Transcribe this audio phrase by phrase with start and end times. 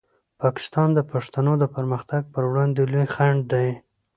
[0.41, 3.69] پاکستان د پښتنو د پرمختګ په وړاندې لوی خنډ دی.